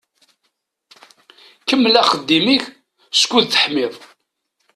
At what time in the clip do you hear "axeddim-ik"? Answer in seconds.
2.01-2.65